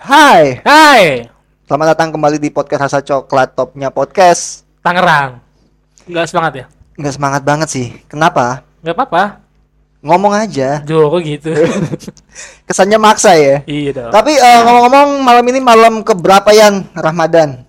Hai, 0.00 0.64
Hai, 0.64 1.28
selamat 1.68 1.92
datang 1.92 2.08
kembali 2.10 2.40
di 2.40 2.48
podcast 2.48 2.88
Rasa 2.88 3.00
Coklat 3.00 3.52
Topnya 3.52 3.92
Podcast. 3.92 4.64
Tangerang. 4.80 5.44
Enggak 6.08 6.26
semangat 6.26 6.52
ya? 6.56 6.64
Nggak 6.96 7.14
semangat 7.14 7.42
banget 7.44 7.68
sih. 7.68 7.86
Kenapa? 8.08 8.64
Enggak 8.80 8.96
apa-apa. 8.96 9.22
Ngomong 10.00 10.32
aja. 10.32 10.80
Joko 10.82 11.20
gitu. 11.20 11.52
Kesannya 12.68 12.96
maksa 12.96 13.36
ya. 13.36 13.60
iya 13.68 13.92
dong. 13.92 14.08
Tapi 14.08 14.32
eh, 14.32 14.60
ngomong-ngomong 14.64 15.20
malam 15.20 15.44
ini 15.46 15.60
malam 15.60 16.00
keberapa 16.00 16.48
Yan 16.50 16.88
Ramadan? 16.96 17.68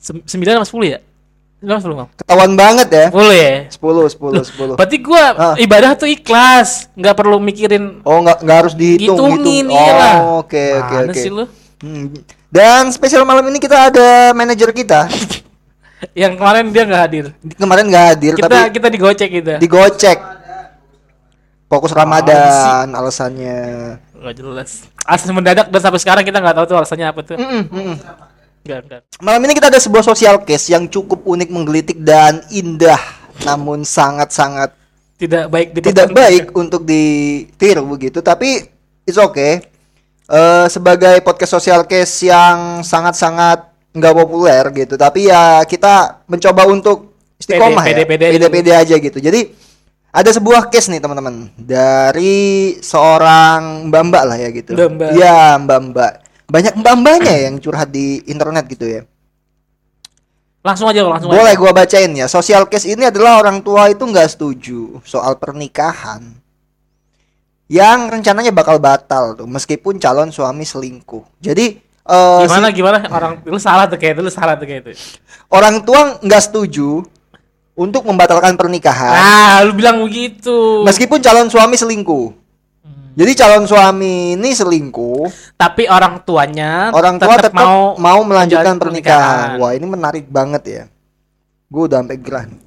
Sem- 0.00 0.24
Sembilan 0.24 0.64
sama 0.64 0.66
sepuluh 0.66 0.96
ya? 0.96 0.98
Sembilan 1.60 1.78
sepuluh 1.84 1.96
Bang? 2.00 2.08
Ketahuan 2.16 2.52
banget 2.56 2.88
ya. 2.88 3.06
Sepuluh 3.12 3.34
ya? 3.36 3.52
10, 3.68 4.72
10, 4.72 4.72
10. 4.72 4.78
Berarti 4.80 4.96
gua 5.04 5.24
Ah. 5.36 5.54
ibadah 5.60 5.92
tuh 5.98 6.08
ikhlas, 6.08 6.88
nggak 6.96 7.12
perlu 7.12 7.36
mikirin 7.36 8.00
Oh 8.06 8.24
nggak 8.24 8.40
nggak 8.40 8.56
harus 8.56 8.72
dihitung 8.72 9.36
hitungin 9.36 9.66
iyalah. 9.68 10.16
Oh 10.24 10.46
oke 10.46 10.64
oke 10.80 10.94
oke. 11.12 11.18
sih 11.18 11.28
lu? 11.28 11.44
Hmm. 11.78 12.10
Dan 12.50 12.90
spesial 12.90 13.22
malam 13.22 13.46
ini 13.50 13.62
kita 13.62 13.92
ada 13.92 14.34
manajer 14.34 14.74
kita. 14.74 15.06
Yang 16.14 16.38
kemarin 16.38 16.64
dia 16.70 16.82
nggak 16.86 17.02
hadir. 17.02 17.24
Kemarin 17.58 17.84
nggak 17.90 18.06
hadir 18.14 18.32
Kita 18.38 18.46
tapi 18.46 18.70
kita 18.70 18.88
digocek 18.90 19.28
kita. 19.30 19.54
digocek. 19.58 20.18
Fokus 21.68 21.92
Ramadan 21.92 22.88
alasannya. 22.94 23.58
Nggak 24.16 24.34
jelas. 24.40 24.70
Asli 25.04 25.30
mendadak 25.34 25.68
dan 25.68 25.80
sampai 25.82 26.00
sekarang 26.00 26.24
kita 26.24 26.38
nggak 26.40 26.56
tahu 26.56 26.66
tuh 26.70 26.76
alasannya 26.80 27.06
apa 27.06 27.20
tuh. 27.22 27.36
Mm-mm, 27.36 27.62
mm-mm. 27.68 27.96
Enggak, 28.64 28.78
enggak. 28.84 29.00
Malam 29.20 29.40
ini 29.46 29.52
kita 29.58 29.68
ada 29.70 29.80
sebuah 29.80 30.02
social 30.02 30.42
case 30.42 30.72
yang 30.72 30.88
cukup 30.88 31.22
unik, 31.24 31.48
menggelitik 31.52 31.98
dan 32.02 32.42
indah, 32.50 32.98
namun 33.44 33.86
sangat-sangat 33.86 34.74
Tidak 35.18 35.50
baik 35.50 35.74
tidak 35.82 36.14
baik 36.14 36.44
untuk 36.54 36.86
ditiru 36.86 37.82
begitu. 37.90 38.22
Tapi 38.22 38.62
it's 39.02 39.18
okay. 39.18 39.66
Eh, 40.28 40.66
sebagai 40.68 41.24
podcast 41.24 41.56
social 41.56 41.88
case 41.88 42.28
yang 42.28 42.84
sangat-sangat 42.84 43.64
nggak 43.96 44.12
populer 44.12 44.60
gitu, 44.76 45.00
tapi 45.00 45.32
ya 45.32 45.64
kita 45.64 46.20
mencoba 46.28 46.68
untuk 46.68 47.16
istiqomah 47.40 47.80
Pede, 47.80 48.04
ya, 48.04 48.06
pede, 48.06 48.26
pede 48.28 48.36
pede-pede 48.36 48.72
aja 48.76 48.94
gitu. 49.00 49.16
Jadi 49.24 49.48
ada 50.12 50.28
sebuah 50.28 50.68
case 50.68 50.92
nih 50.92 51.00
teman-teman 51.00 51.48
dari 51.56 52.76
seorang 52.84 53.88
mbak-mbak 53.88 54.22
lah 54.28 54.36
ya 54.36 54.52
gitu. 54.52 54.76
Mbak-mbak. 54.76 55.10
Ya 55.16 55.56
mbak-mbak. 55.56 56.12
Banyak 56.52 56.74
mbak-mbaknya 56.76 57.36
yang 57.48 57.54
curhat 57.56 57.88
di 57.88 58.20
internet 58.28 58.68
gitu 58.68 58.84
ya. 58.84 59.02
Langsung 60.60 60.92
aja 60.92 61.08
langsung 61.08 61.32
Boleh 61.32 61.56
aja. 61.56 61.60
gua 61.60 61.72
bacain 61.72 62.12
ya. 62.12 62.28
Social 62.28 62.68
case 62.68 62.84
ini 62.92 63.08
adalah 63.08 63.40
orang 63.40 63.64
tua 63.64 63.88
itu 63.88 64.04
nggak 64.04 64.28
setuju 64.28 65.00
soal 65.08 65.40
pernikahan 65.40 66.36
yang 67.68 68.08
rencananya 68.08 68.48
bakal 68.48 68.76
batal 68.76 69.32
tuh 69.34 69.44
meskipun 69.44 69.96
calon 69.96 70.28
suami 70.28 70.64
selingkuh. 70.64 71.20
Jadi 71.38 71.76
eh, 71.78 72.40
si- 72.40 72.48
Gimana 72.48 72.68
gimana 72.70 72.96
orang 73.06 73.40
lu 73.42 73.56
salah 73.56 73.84
tuh 73.84 73.94
kayak 73.94 74.16
itu, 74.16 74.22
lu 74.22 74.32
salah 74.32 74.56
tuh 74.56 74.64
kayak 74.64 74.82
itu. 74.82 74.92
orang 75.48 75.80
tua 75.80 76.16
nggak 76.18 76.42
setuju 76.42 77.04
untuk 77.74 78.02
membatalkan 78.02 78.52
pernikahan 78.54 79.14
Ah, 79.14 79.56
lu 79.62 79.72
bilang 79.72 80.00
begitu. 80.00 80.82
meskipun 80.82 81.20
calon 81.20 81.46
suami 81.46 81.76
selingkuh. 81.76 82.26
Hmm. 82.80 83.12
Jadi 83.14 83.32
calon 83.34 83.64
suami 83.64 84.32
ini 84.32 84.50
selingkuh, 84.50 85.54
Tapi 85.54 85.86
orang 85.86 86.22
tuanya 86.22 86.88
orang 86.90 87.16
tua 87.16 87.36
tetap 87.36 87.52
mau, 87.52 87.94
mau 87.94 88.20
melanjutkan 88.22 88.74
menjalani 88.74 88.82
pernikahan. 88.82 89.48
Wah, 89.58 89.72
ini 89.72 89.84
menarik 89.84 90.26
banget 90.26 90.62
ya. 90.64 90.82
Gue 91.66 91.84
udah 91.84 92.00
sampai 92.00 92.16
gerah. 92.16 92.44
nih. 92.46 92.60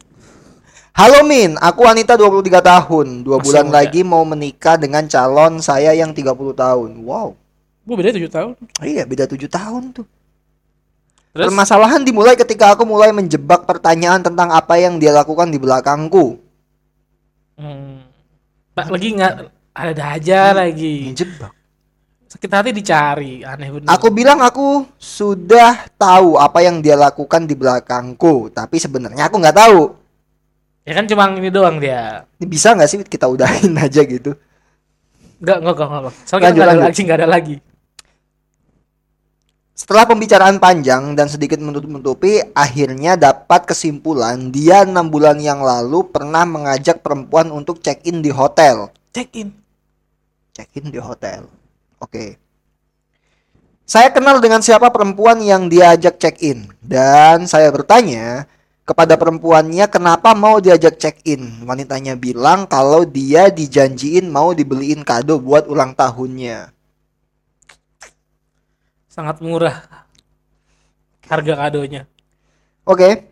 Halo 0.92 1.23
Min, 1.23 1.56
aku 1.56 1.88
wanita 1.88 2.20
23 2.20 2.59
tahun. 2.59 3.23
Dua 3.23 3.39
Masih 3.39 3.45
bulan 3.47 3.66
muda. 3.72 3.75
lagi 3.80 4.02
mau 4.03 4.23
menikah 4.28 4.75
dengan 4.75 5.08
calon 5.08 5.64
saya 5.64 5.95
yang 5.95 6.11
30 6.11 6.52
tahun. 6.52 6.92
Wow. 7.08 7.33
Gue 7.88 7.95
beda 7.95 8.11
7 8.11 8.28
tahun. 8.28 8.53
Iya, 8.83 9.03
beda 9.08 9.25
7 9.25 9.48
tahun 9.48 9.83
tuh. 9.95 10.06
Terus 11.31 11.48
Permasalahan 11.48 12.03
dimulai 12.03 12.36
ketika 12.36 12.75
aku 12.75 12.83
mulai 12.83 13.16
menjebak 13.16 13.64
pertanyaan 13.64 14.20
tentang 14.20 14.52
apa 14.52 14.75
yang 14.75 15.00
dia 15.00 15.16
lakukan 15.16 15.48
di 15.48 15.55
belakangku. 15.64 16.43
hmm, 17.55 18.04
Pak 18.76 18.87
lagi 18.92 19.08
nggak 19.16 19.33
ada 19.71 20.04
aja 20.20 20.39
lagi. 20.52 21.16
Menjebak. 21.16 21.55
Sakit 22.27 22.52
hati 22.52 22.71
dicari, 22.76 23.43
aneh 23.48 23.71
bener. 23.71 23.87
Aku 23.92 24.11
bilang 24.11 24.43
aku 24.43 24.87
sudah 24.99 25.87
tahu 25.95 26.36
apa 26.36 26.64
yang 26.64 26.83
dia 26.83 26.99
lakukan 26.99 27.48
di 27.48 27.55
belakangku, 27.55 28.52
tapi 28.52 28.76
sebenarnya 28.80 29.32
aku 29.32 29.39
nggak 29.39 29.55
tahu. 29.55 30.01
Ya 30.87 30.93
kan 30.97 31.05
cuma 31.05 31.30
ini 31.33 31.49
doang 31.53 31.77
dia. 31.77 32.25
Ini 32.42 32.45
bisa 32.49 32.73
nggak 32.73 32.89
sih 32.89 32.97
kita 33.05 33.30
udahin 33.30 33.73
aja 33.86 34.02
gitu? 34.05 34.37
Enggak, 35.42 35.58
enggak, 35.61 35.73
enggak, 35.73 35.89
enggak. 35.89 36.15
Soalnya 36.30 36.49
Lanjut, 36.49 36.58
kita 36.58 36.65
nggak 36.65 36.77
ada 36.77 36.86
lagi, 36.86 37.02
nggak 37.02 37.19
ada 37.19 37.30
lagi. 37.30 37.55
Setelah 39.81 40.05
pembicaraan 40.05 40.61
panjang 40.61 41.17
dan 41.17 41.25
sedikit 41.25 41.58
menutup-nutupi, 41.58 42.53
akhirnya 42.53 43.17
dapat 43.17 43.65
kesimpulan 43.65 44.53
dia 44.53 44.86
enam 44.86 45.09
bulan 45.09 45.42
yang 45.42 45.65
lalu 45.65 46.05
pernah 46.05 46.45
mengajak 46.45 47.02
perempuan 47.02 47.49
untuk 47.49 47.81
check-in 47.81 48.21
di 48.21 48.30
hotel. 48.30 48.93
Check 49.09 49.33
in. 49.42 49.49
Check-in 50.53 50.93
di 50.93 51.02
hotel. 51.02 51.49
Oke. 51.98 52.37
Saya 53.89 54.13
kenal 54.13 54.37
dengan 54.37 54.61
siapa 54.61 54.93
perempuan 54.93 55.42
yang 55.42 55.65
diajak 55.65 56.21
check-in 56.21 56.69
dan 56.86 57.49
saya 57.49 57.73
bertanya 57.73 58.45
kepada 58.81 59.14
perempuannya 59.15 59.86
kenapa 59.87 60.33
mau 60.33 60.58
diajak 60.58 60.97
check-in. 60.97 61.64
Wanitanya 61.65 62.17
bilang 62.17 62.65
kalau 62.65 63.05
dia 63.05 63.47
dijanjiin 63.53 64.27
mau 64.27 64.52
dibeliin 64.52 65.05
kado 65.05 65.37
buat 65.37 65.69
ulang 65.69 65.93
tahunnya. 65.93 66.73
Sangat 69.11 69.43
murah. 69.43 70.08
Harga 71.27 71.53
kadonya. 71.67 72.08
Oke. 72.83 73.31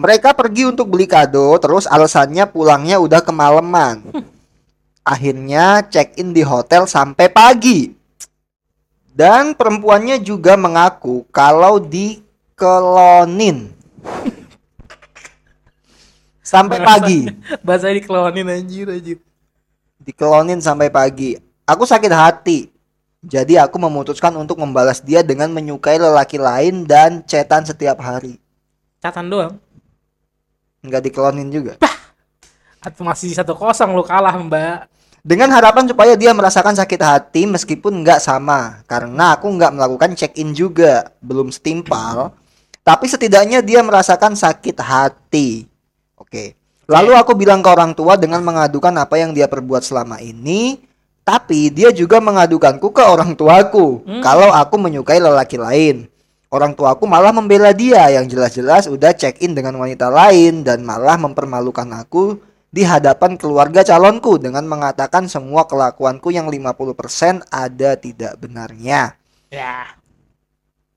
Mereka 0.00 0.32
pergi 0.32 0.64
untuk 0.64 0.88
beli 0.88 1.04
kado, 1.04 1.60
terus 1.60 1.84
alasannya 1.84 2.48
pulangnya 2.48 2.96
udah 2.96 3.20
kemalaman. 3.20 4.00
Akhirnya 5.12 5.84
check-in 5.84 6.32
di 6.32 6.40
hotel 6.40 6.88
sampai 6.88 7.28
pagi. 7.28 7.92
Dan 9.12 9.52
perempuannya 9.52 10.16
juga 10.24 10.56
mengaku 10.56 11.28
kalau 11.28 11.76
dikelonin. 12.60 13.72
Sampai 16.44 16.84
pagi. 16.84 17.24
Bahasa 17.64 17.88
dikelonin 17.88 18.52
anjir 18.52 18.92
anjir. 18.92 19.16
Dikelonin 20.04 20.60
sampai 20.60 20.92
pagi. 20.92 21.40
Aku 21.64 21.88
sakit 21.88 22.12
hati. 22.12 22.68
Jadi 23.24 23.56
aku 23.56 23.80
memutuskan 23.80 24.36
untuk 24.36 24.60
membalas 24.60 25.00
dia 25.00 25.24
dengan 25.24 25.48
menyukai 25.56 25.96
lelaki 25.96 26.36
lain 26.36 26.84
dan 26.84 27.24
cetan 27.24 27.64
setiap 27.64 27.96
hari. 28.04 28.36
Catatan 29.00 29.32
doang. 29.32 29.54
Nggak 30.84 31.08
dikelonin 31.08 31.48
juga. 31.48 31.80
Atau 32.84 33.08
masih 33.08 33.32
satu 33.32 33.56
kosong 33.56 33.96
lu 33.96 34.04
kalah 34.04 34.36
mbak. 34.36 34.84
Dengan 35.20 35.52
harapan 35.52 35.84
supaya 35.84 36.16
dia 36.16 36.32
merasakan 36.32 36.76
sakit 36.76 37.00
hati 37.00 37.44
meskipun 37.44 38.04
nggak 38.04 38.20
sama. 38.20 38.84
Karena 38.84 39.36
aku 39.36 39.48
nggak 39.48 39.72
melakukan 39.76 40.12
check-in 40.16 40.52
juga. 40.56 41.12
Belum 41.20 41.52
setimpal. 41.52 42.39
Tapi 42.80 43.06
setidaknya 43.06 43.60
dia 43.60 43.84
merasakan 43.84 44.34
sakit 44.34 44.76
hati. 44.80 45.68
Oke. 46.16 46.56
Lalu 46.90 47.14
aku 47.14 47.38
bilang 47.38 47.62
ke 47.62 47.70
orang 47.70 47.94
tua 47.94 48.18
dengan 48.18 48.42
mengadukan 48.42 48.90
apa 48.98 49.14
yang 49.20 49.30
dia 49.30 49.46
perbuat 49.46 49.86
selama 49.86 50.18
ini. 50.18 50.82
Tapi 51.22 51.70
dia 51.70 51.94
juga 51.94 52.18
mengadukanku 52.18 52.90
ke 52.90 53.04
orang 53.04 53.38
tuaku. 53.38 54.02
Hmm. 54.02 54.22
Kalau 54.24 54.50
aku 54.50 54.74
menyukai 54.80 55.22
lelaki 55.22 55.60
lain. 55.60 56.10
Orang 56.50 56.74
tuaku 56.74 57.06
malah 57.06 57.30
membela 57.30 57.70
dia 57.70 58.10
yang 58.10 58.26
jelas-jelas 58.26 58.90
udah 58.90 59.14
check-in 59.14 59.54
dengan 59.54 59.78
wanita 59.78 60.10
lain 60.10 60.66
dan 60.66 60.82
malah 60.82 61.14
mempermalukan 61.14 61.86
aku 61.94 62.42
di 62.70 62.82
hadapan 62.82 63.38
keluarga 63.38 63.86
calonku 63.86 64.38
dengan 64.42 64.66
mengatakan 64.66 65.30
semua 65.30 65.70
kelakuanku 65.70 66.34
yang 66.34 66.50
50% 66.50 67.46
ada 67.54 67.94
tidak 67.94 68.34
benarnya. 68.42 69.14
Ya. 69.46 69.94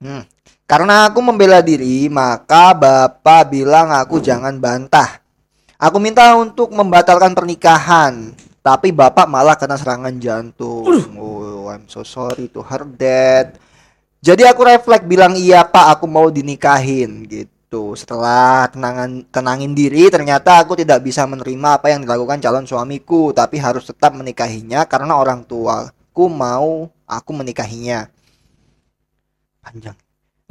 Hmm. 0.02 0.26
Karena 0.64 1.12
aku 1.12 1.20
membela 1.20 1.60
diri, 1.60 2.08
maka 2.08 2.72
bapak 2.72 3.52
bilang 3.52 3.92
aku 3.92 4.24
jangan 4.24 4.56
bantah. 4.58 5.20
Aku 5.76 6.00
minta 6.00 6.32
untuk 6.40 6.72
membatalkan 6.72 7.36
pernikahan, 7.36 8.32
tapi 8.64 8.96
bapak 8.96 9.28
malah 9.28 9.60
kena 9.60 9.76
serangan 9.76 10.16
jantung. 10.24 10.88
Oh, 11.20 11.68
I'm 11.68 11.92
so 11.92 12.08
sorry 12.08 12.48
to 12.56 12.64
hear 12.64 12.88
that. 12.96 13.60
Jadi 14.24 14.48
aku 14.48 14.64
refleks 14.64 15.04
bilang 15.04 15.36
iya 15.36 15.68
pak, 15.68 16.00
aku 16.00 16.08
mau 16.08 16.32
dinikahin 16.32 17.28
gitu. 17.28 17.92
Setelah 18.00 18.72
tenangan 18.72 19.28
tenangin 19.28 19.76
diri, 19.76 20.08
ternyata 20.08 20.64
aku 20.64 20.80
tidak 20.80 21.04
bisa 21.04 21.28
menerima 21.28 21.76
apa 21.76 21.92
yang 21.92 22.08
dilakukan 22.08 22.40
calon 22.40 22.64
suamiku, 22.64 23.36
tapi 23.36 23.60
harus 23.60 23.84
tetap 23.84 24.16
menikahinya 24.16 24.88
karena 24.88 25.20
orang 25.20 25.44
tuaku 25.44 26.32
mau 26.32 26.88
aku 27.04 27.32
menikahinya. 27.36 28.08
Panjang. 29.60 30.00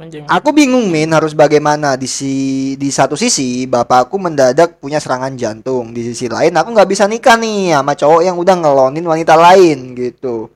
Anjing. 0.01 0.25
Aku 0.25 0.49
bingung 0.49 0.89
Min 0.89 1.13
harus 1.13 1.37
bagaimana 1.37 1.93
di 1.93 2.09
si 2.09 2.73
di 2.81 2.89
satu 2.89 3.13
sisi 3.13 3.69
bapakku 3.69 4.17
mendadak 4.17 4.81
punya 4.81 4.97
serangan 4.97 5.37
jantung 5.37 5.93
di 5.93 6.01
sisi 6.01 6.25
lain 6.25 6.49
aku 6.49 6.73
nggak 6.73 6.89
bisa 6.89 7.05
nikah 7.05 7.37
nih 7.37 7.77
sama 7.77 7.93
cowok 7.93 8.21
yang 8.25 8.35
udah 8.41 8.55
ngelonin 8.57 9.05
wanita 9.05 9.37
lain 9.37 9.93
gitu 9.93 10.49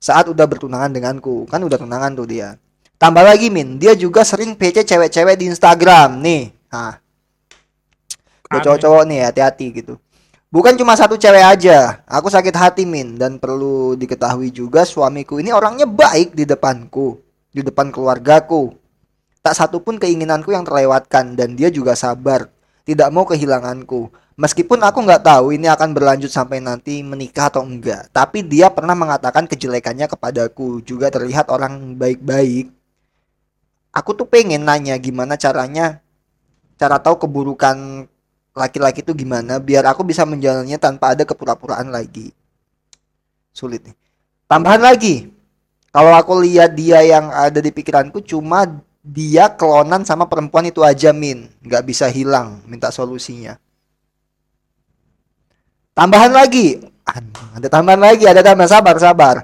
saat 0.00 0.26
udah 0.32 0.48
bertunangan 0.48 0.90
denganku. 0.90 1.44
Kan 1.46 1.60
udah 1.60 1.76
tunangan 1.76 2.16
tuh 2.16 2.26
dia. 2.26 2.56
Tambah 2.96 3.24
lagi 3.24 3.52
Min, 3.52 3.80
dia 3.80 3.96
juga 3.96 4.24
sering 4.24 4.56
PC 4.56 4.84
cewek-cewek 4.84 5.36
di 5.40 5.48
Instagram 5.48 6.20
nih. 6.20 6.52
Aneh. 6.72 7.00
cowok-cowok 8.50 9.02
nih 9.06 9.20
hati-hati 9.24 9.66
gitu. 9.72 9.94
Bukan 10.50 10.74
cuma 10.74 10.98
satu 10.98 11.14
cewek 11.14 11.44
aja. 11.44 12.02
Aku 12.04 12.26
sakit 12.28 12.52
hati 12.52 12.82
Min 12.84 13.16
dan 13.16 13.38
perlu 13.38 13.94
diketahui 13.94 14.50
juga 14.50 14.82
suamiku 14.82 15.38
ini 15.38 15.54
orangnya 15.54 15.86
baik 15.86 16.34
di 16.34 16.44
depanku, 16.44 17.16
di 17.50 17.60
depan 17.62 17.90
keluargaku. 17.90 18.74
Tak 19.40 19.56
satu 19.56 19.80
pun 19.80 19.96
keinginanku 19.96 20.52
yang 20.52 20.62
terlewatkan 20.68 21.32
dan 21.34 21.56
dia 21.56 21.72
juga 21.72 21.96
sabar, 21.96 22.52
tidak 22.84 23.08
mau 23.08 23.24
kehilanganku. 23.24 24.12
Meskipun 24.40 24.80
aku 24.80 25.04
nggak 25.04 25.24
tahu 25.24 25.52
ini 25.52 25.68
akan 25.68 25.92
berlanjut 25.92 26.32
sampai 26.32 26.64
nanti 26.64 27.04
menikah 27.04 27.52
atau 27.52 27.60
enggak, 27.60 28.08
tapi 28.12 28.40
dia 28.40 28.72
pernah 28.72 28.96
mengatakan 28.96 29.44
kejelekannya 29.44 30.08
kepadaku, 30.08 30.80
juga 30.80 31.12
terlihat 31.12 31.52
orang 31.52 31.96
baik-baik. 31.96 32.72
Aku 33.92 34.16
tuh 34.16 34.24
pengen 34.24 34.64
nanya 34.64 34.96
gimana 34.96 35.36
caranya, 35.36 36.00
cara 36.80 36.96
tahu 36.96 37.20
keburukan 37.20 38.08
laki-laki 38.56 39.04
itu 39.04 39.12
gimana 39.14 39.62
biar 39.62 39.86
aku 39.88 40.02
bisa 40.02 40.24
menjalannya 40.24 40.78
tanpa 40.80 41.12
ada 41.12 41.24
kepura-puraan 41.24 41.92
lagi. 41.92 42.32
Sulit 43.52 43.84
nih. 43.84 43.96
Tambahan 44.48 44.82
lagi, 44.82 45.30
kalau 45.90 46.14
aku 46.14 46.38
lihat 46.38 46.78
dia 46.78 47.02
yang 47.02 47.34
ada 47.34 47.58
di 47.58 47.74
pikiranku 47.74 48.22
cuma 48.22 48.66
dia 49.02 49.50
klonan 49.50 50.06
sama 50.06 50.30
perempuan 50.30 50.70
itu 50.70 50.86
aja 50.86 51.10
min, 51.10 51.50
nggak 51.66 51.82
bisa 51.82 52.06
hilang. 52.06 52.62
Minta 52.70 52.94
solusinya. 52.94 53.58
Tambahan 55.90 56.30
lagi, 56.30 56.78
ada 57.58 57.68
tambahan 57.68 58.00
lagi, 58.00 58.24
ada 58.24 58.40
tambahan 58.40 58.70
sabar 58.70 58.96
sabar. 59.02 59.36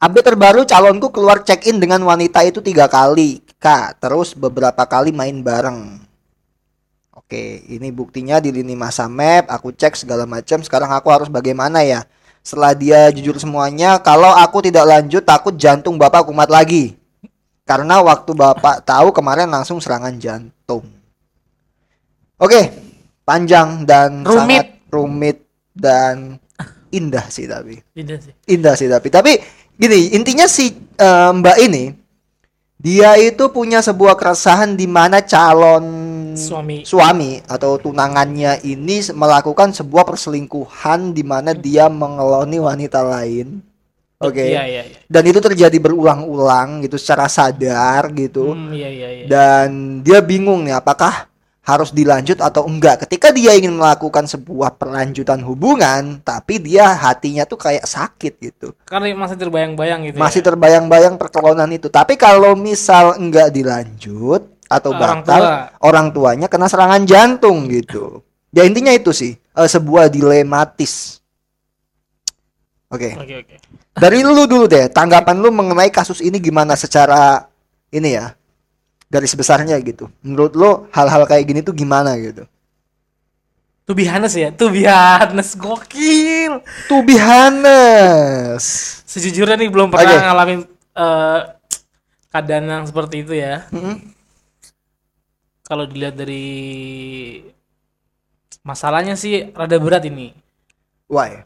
Update 0.00 0.32
terbaru 0.32 0.64
calonku 0.64 1.12
keluar 1.12 1.44
check 1.44 1.68
in 1.68 1.76
dengan 1.76 2.00
wanita 2.06 2.40
itu 2.46 2.64
tiga 2.64 2.88
kali, 2.88 3.44
kak. 3.60 4.00
Terus 4.00 4.32
beberapa 4.32 4.80
kali 4.88 5.12
main 5.12 5.44
bareng. 5.44 6.00
Oke, 7.12 7.66
ini 7.68 7.92
buktinya 7.92 8.40
di 8.40 8.48
lini 8.48 8.72
masa 8.72 9.12
map, 9.12 9.50
aku 9.52 9.76
cek 9.76 10.00
segala 10.00 10.24
macam. 10.24 10.64
Sekarang 10.64 10.88
aku 10.88 11.12
harus 11.12 11.28
bagaimana 11.28 11.84
ya? 11.84 12.08
Setelah 12.50 12.74
dia 12.74 13.14
jujur 13.14 13.38
semuanya, 13.38 14.02
kalau 14.02 14.34
aku 14.34 14.58
tidak 14.58 14.82
lanjut 14.82 15.22
takut 15.22 15.54
jantung 15.54 15.94
bapak 15.94 16.26
kumat 16.26 16.50
lagi. 16.50 16.98
Karena 17.62 18.02
waktu 18.02 18.34
bapak 18.34 18.82
tahu 18.82 19.14
kemarin 19.14 19.46
langsung 19.46 19.78
serangan 19.78 20.18
jantung. 20.18 20.82
Oke, 22.34 22.74
panjang 23.22 23.86
dan 23.86 24.26
Rumit. 24.26 24.34
sangat 24.34 24.66
rumit 24.90 25.38
dan 25.70 26.42
indah 26.90 27.22
sih 27.30 27.46
tapi 27.46 27.78
Tidak 27.94 28.18
sih. 28.18 28.32
indah 28.50 28.74
sih 28.74 28.90
tapi 28.90 29.06
tapi 29.06 29.38
gini 29.78 30.10
intinya 30.10 30.50
si 30.50 30.74
eh, 30.74 31.30
mbak 31.30 31.56
ini 31.62 31.94
dia 32.80 33.12
itu 33.20 33.44
punya 33.52 33.84
sebuah 33.84 34.16
keresahan 34.16 34.72
di 34.72 34.88
mana 34.88 35.20
calon 35.20 35.84
Suami. 36.32 36.82
suami 36.82 37.44
atau 37.44 37.76
tunangannya 37.76 38.64
ini 38.64 39.04
melakukan 39.12 39.76
sebuah 39.76 40.08
perselingkuhan 40.08 41.12
di 41.12 41.20
mana 41.20 41.52
dia 41.52 41.92
mengeloni 41.92 42.56
wanita 42.56 43.04
lain 43.04 43.60
oke 44.16 44.40
Iya, 44.40 44.62
iya, 44.64 44.82
iya. 44.88 44.98
dan 45.04 45.22
itu 45.28 45.38
terjadi 45.38 45.76
berulang-ulang 45.76 46.82
gitu 46.82 46.96
secara 46.96 47.28
sadar 47.28 48.10
gitu 48.16 48.56
Hmm, 48.56 48.72
iya, 48.72 48.88
iya, 48.88 49.08
iya. 49.12 49.24
dan 49.28 50.00
dia 50.00 50.24
bingung 50.24 50.64
nih 50.64 50.80
apakah 50.80 51.29
harus 51.60 51.92
dilanjut 51.92 52.40
atau 52.40 52.64
enggak 52.64 53.04
ketika 53.04 53.28
dia 53.30 53.52
ingin 53.52 53.76
melakukan 53.76 54.24
sebuah 54.24 54.80
perlanjutan 54.80 55.44
hubungan 55.44 56.18
tapi 56.24 56.56
dia 56.56 56.88
hatinya 56.96 57.44
tuh 57.44 57.60
kayak 57.60 57.84
sakit 57.84 58.32
gitu 58.40 58.72
Karena 58.88 59.12
masih 59.12 59.36
terbayang-bayang 59.36 60.08
gitu. 60.08 60.16
masih 60.16 60.40
ya. 60.40 60.46
terbayang-bayang 60.50 61.20
perkelonan 61.20 61.68
itu 61.68 61.92
tapi 61.92 62.16
kalau 62.16 62.56
misal 62.56 63.12
enggak 63.20 63.52
dilanjut 63.52 64.48
atau 64.70 64.90
Orang 64.96 65.20
batal 65.20 65.42
tua. 65.42 65.56
orang 65.84 66.06
tuanya 66.16 66.46
kena 66.48 66.66
serangan 66.70 67.04
jantung 67.04 67.68
gitu 67.68 68.24
ya 68.56 68.64
intinya 68.64 68.90
itu 68.96 69.12
sih 69.12 69.36
eh, 69.36 69.68
sebuah 69.68 70.08
dilematis 70.08 71.20
oke 72.88 73.10
Oke, 73.20 73.34
oke. 73.44 73.54
dari 73.94 74.24
lu 74.24 74.48
dulu 74.48 74.64
deh 74.64 74.88
tanggapan 74.88 75.36
lu 75.36 75.52
mengenai 75.52 75.92
kasus 75.92 76.24
ini 76.24 76.40
gimana 76.40 76.72
secara 76.72 77.46
ini 77.92 78.16
ya 78.16 78.32
garis 79.10 79.34
besarnya 79.34 79.76
gitu 79.82 80.06
menurut 80.22 80.52
lu 80.54 80.70
hal-hal 80.94 81.26
kayak 81.26 81.44
gini 81.44 81.60
tuh 81.60 81.74
gimana 81.74 82.14
gitu 82.16 82.46
To 83.88 83.96
be 83.98 84.06
honest 84.06 84.38
ya, 84.38 84.54
to 84.54 84.70
be 84.70 84.86
honest, 84.86 85.58
gokil. 85.58 86.62
to 86.86 87.02
be 87.02 87.18
honest 87.18 89.02
Sejujurnya 89.02 89.58
nih 89.58 89.66
belum 89.66 89.90
pernah 89.90 90.14
Oke. 90.14 90.22
ngalamin 90.30 90.60
eh, 90.94 91.40
keadaan 92.30 92.70
yang 92.70 92.84
seperti 92.86 93.26
itu 93.26 93.34
ya. 93.34 93.66
Mm-mm. 93.74 94.14
Kalau 95.66 95.90
dilihat 95.90 96.14
dari 96.14 96.46
masalahnya 98.62 99.18
sih 99.18 99.50
rada 99.50 99.74
berat 99.82 100.06
ini. 100.06 100.38
why 101.10 101.42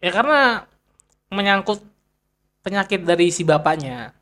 Ya 0.00 0.08
karena 0.08 0.64
menyangkut 1.28 1.84
penyakit 2.64 3.04
dari 3.04 3.28
si 3.28 3.44
bapaknya. 3.44 4.16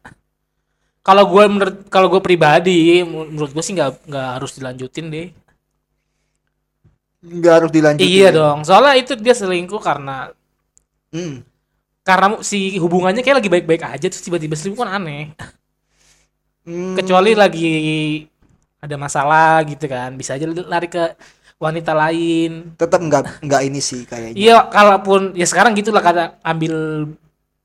Kalau 1.03 1.25
gue 1.27 1.45
menurut 1.51 1.77
kalau 1.91 2.07
gue 2.13 2.23
pribadi 2.23 3.03
menurut 3.03 3.51
gue 3.51 3.65
sih 3.67 3.75
nggak 3.75 4.07
nggak 4.07 4.29
harus 4.39 4.51
dilanjutin 4.59 5.07
deh. 5.11 5.29
nggak 7.23 7.53
harus 7.57 7.71
dilanjutin 7.77 8.11
Iya 8.13 8.29
dong. 8.35 8.59
Soalnya 8.67 8.95
itu 8.99 9.13
dia 9.19 9.35
selingkuh 9.35 9.81
karena 9.83 10.31
Hmm. 11.13 11.45
karena 12.03 12.41
si 12.41 12.81
hubungannya 12.83 13.21
kayak 13.23 13.39
lagi 13.45 13.51
baik-baik 13.53 13.83
aja 13.85 14.07
terus 14.11 14.25
tiba-tiba 14.25 14.57
selingkuh 14.57 14.81
kan 14.83 14.97
aneh. 14.99 15.37
Hmm. 16.63 16.95
Kecuali 16.95 17.35
lagi 17.35 17.71
ada 18.83 18.97
masalah 18.99 19.63
gitu 19.67 19.87
kan, 19.87 20.15
bisa 20.19 20.35
aja 20.35 20.47
lari 20.47 20.89
ke 20.91 21.15
wanita 21.59 21.93
lain. 21.95 22.75
tetap 22.75 22.99
nggak 22.99 23.23
nggak 23.47 23.63
ini 23.71 23.79
sih 23.79 24.03
kayaknya 24.07 24.35
Iya, 24.35 24.57
kalaupun 24.71 25.39
ya 25.39 25.47
sekarang 25.47 25.79
gitulah 25.79 26.03
kata 26.03 26.39
ambil 26.43 27.07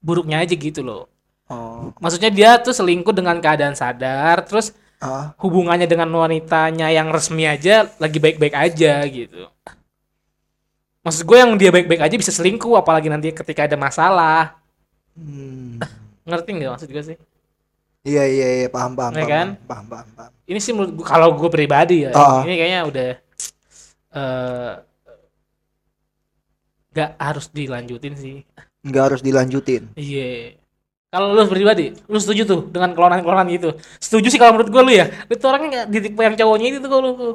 buruknya 0.01 0.45
aja 0.45 0.53
gitu 0.53 0.81
loh. 0.85 1.09
Oh 1.51 1.91
Maksudnya 1.97 2.29
dia 2.29 2.59
tuh 2.59 2.71
selingkuh 2.71 3.11
dengan 3.11 3.37
keadaan 3.39 3.73
sadar, 3.73 4.43
terus 4.43 4.71
ah 4.97 5.29
hubungannya 5.37 5.85
dengan 5.85 6.09
wanitanya 6.09 6.89
yang 6.89 7.13
resmi 7.13 7.45
aja 7.45 7.85
lagi 7.97 8.17
baik-baik 8.17 8.53
aja 8.53 9.05
gitu. 9.05 9.45
Maksud 11.05 11.23
gue 11.23 11.37
yang 11.39 11.55
dia 11.55 11.71
baik-baik 11.71 12.03
aja 12.03 12.15
bisa 12.17 12.35
selingkuh, 12.35 12.75
apalagi 12.75 13.07
nanti 13.07 13.31
ketika 13.31 13.63
ada 13.63 13.77
masalah. 13.79 14.59
hmm. 15.15 15.79
Ngerti 16.27 16.49
nggak 16.51 16.71
maksud 16.75 16.89
gue 16.89 17.05
sih? 17.05 17.17
iya 18.03 18.23
iya 18.23 18.47
iya 18.63 18.67
paham 18.71 18.95
paham 18.95 19.11
paham, 19.11 19.27
kan? 19.27 19.47
paham 19.67 19.85
paham 19.91 20.07
paham 20.15 20.31
Ini 20.47 20.59
sih 20.59 20.71
menurut 20.71 20.95
kalau 21.03 21.35
gue 21.35 21.49
pribadi 21.51 22.07
ya, 22.07 22.15
Ah. 22.15 22.39
ini 22.47 22.55
kayaknya 22.55 22.81
udah 22.87 23.09
eh 24.15 24.73
nggak 26.91 27.11
harus 27.19 27.45
dilanjutin 27.51 28.15
sih. 28.15 28.37
nggak 28.81 29.03
harus 29.11 29.21
dilanjutin 29.21 29.91
Iya. 29.93 30.55
Kalau 31.17 31.33
lu 31.33 31.49
pribadi, 31.49 31.97
lu 32.05 32.17
setuju 32.21 32.45
tuh 32.45 32.59
dengan 32.69 32.93
kelonan-kelonan 32.93 33.49
gitu? 33.57 33.69
Setuju 33.97 34.27
sih 34.29 34.37
kalau 34.37 34.53
menurut 34.53 34.69
gue 34.69 34.81
lu 34.85 34.91
ya. 34.93 35.05
Lu 35.25 35.33
tuh 35.41 35.49
orangnya 35.49 35.69
nggak 35.73 35.85
di 35.89 35.99
tipe 36.05 36.21
yang 36.21 36.37
cowoknya 36.37 36.67
itu 36.69 36.79
tuh 36.85 36.89
kalau 36.93 37.01
lu. 37.09 37.29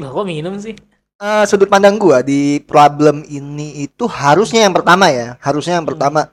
Loh, 0.00 0.10
kok 0.16 0.26
minum 0.26 0.58
sih? 0.58 0.74
Eh, 1.20 1.44
sudut 1.44 1.68
pandang 1.68 2.00
gua 2.00 2.24
di 2.24 2.64
problem 2.64 3.20
ini 3.28 3.84
itu 3.84 4.08
harusnya 4.08 4.64
yang 4.64 4.72
pertama 4.72 5.12
ya, 5.12 5.36
harusnya 5.44 5.76
yang 5.76 5.84
pertama 5.84 6.32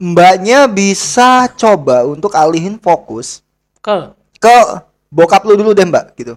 mbaknya 0.00 0.66
bisa 0.70 1.46
coba 1.54 2.02
untuk 2.06 2.34
alihin 2.34 2.76
fokus 2.82 3.42
Ke 3.84 4.16
ke 4.42 4.56
bokap 5.12 5.44
lu 5.46 5.54
dulu 5.60 5.70
deh 5.76 5.86
mbak 5.86 6.16
gitu. 6.18 6.34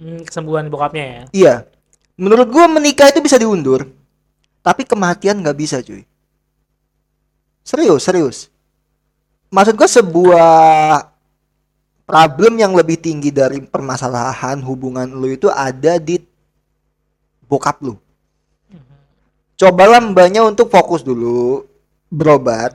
hmm, 0.00 0.26
kesembuhan 0.26 0.66
bokapnya 0.72 1.04
ya. 1.04 1.22
Iya, 1.30 1.54
menurut 2.18 2.48
gua 2.50 2.66
menikah 2.70 3.10
itu 3.10 3.20
bisa 3.22 3.38
diundur, 3.38 3.86
tapi 4.64 4.82
kematian 4.86 5.42
nggak 5.42 5.58
bisa 5.58 5.78
cuy. 5.84 6.09
Serius 7.62 8.02
serius. 8.08 8.38
Maksud 9.50 9.74
gua 9.74 9.88
sebuah 9.90 10.50
problem 12.06 12.58
yang 12.58 12.74
lebih 12.74 12.98
tinggi 12.98 13.30
dari 13.30 13.62
permasalahan 13.62 14.58
hubungan 14.66 15.06
lu 15.06 15.30
itu 15.30 15.46
ada 15.46 15.98
di 15.98 16.18
bokap 17.46 17.82
lu. 17.82 17.94
Cobalah 19.60 20.00
mbaknya 20.00 20.40
untuk 20.42 20.72
fokus 20.72 21.04
dulu 21.04 21.68
berobat 22.08 22.74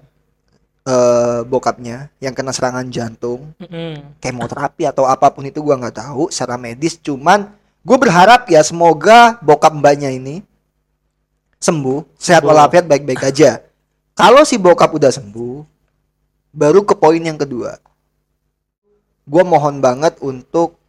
eh 0.85 1.41
bokapnya 1.41 2.13
yang 2.21 2.37
kena 2.37 2.53
serangan 2.53 2.85
jantung, 2.93 3.57
kemoterapi 4.21 4.85
atau 4.85 5.09
apa 5.09 5.33
pun 5.33 5.49
itu 5.49 5.57
gua 5.65 5.81
nggak 5.81 5.97
tahu 5.97 6.29
secara 6.29 6.61
medis. 6.61 7.01
Cuman 7.01 7.49
gue 7.81 7.97
berharap 7.97 8.45
ya 8.49 8.61
semoga 8.61 9.41
bokap 9.41 9.73
mbaknya 9.73 10.13
ini 10.13 10.45
sembuh, 11.57 12.05
sehat 12.21 12.45
walafiat 12.45 12.85
baik-baik 12.85 13.25
aja. 13.25 13.64
Kalau 14.15 14.41
si 14.47 14.55
bokap 14.55 14.95
udah 14.95 15.11
sembuh, 15.11 15.61
baru 16.55 16.87
ke 16.87 16.95
poin 16.95 17.19
yang 17.19 17.35
kedua. 17.35 17.75
Gue 19.27 19.43
mohon 19.43 19.83
banget 19.83 20.17
untuk 20.23 20.79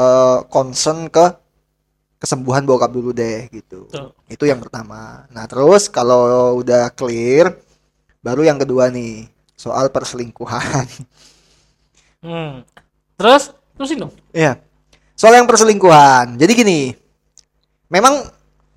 eh, 0.00 0.40
concern 0.48 1.12
ke 1.12 1.36
kesembuhan 2.20 2.64
bokap 2.64 2.88
dulu 2.88 3.12
deh 3.12 3.52
gitu. 3.52 3.88
Tuh. 3.92 4.16
Itu 4.32 4.48
yang 4.48 4.64
pertama. 4.64 5.28
Nah, 5.28 5.44
terus 5.44 5.92
kalau 5.92 6.56
udah 6.56 6.88
clear, 6.92 7.52
Baru 8.20 8.44
yang 8.44 8.60
kedua 8.60 8.92
nih, 8.92 9.28
soal 9.56 9.88
perselingkuhan. 9.88 10.86
Hmm. 12.20 12.68
Terus 13.16 13.48
terusin 13.72 14.04
dong. 14.04 14.12
Iya. 14.36 14.60
Soal 15.16 15.40
yang 15.40 15.48
perselingkuhan. 15.48 16.36
Jadi 16.36 16.52
gini. 16.52 16.80
Memang 17.88 18.28